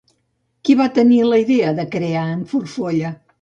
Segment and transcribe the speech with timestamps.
[0.69, 3.15] Qui va tenir la idea de crear en Farfolla?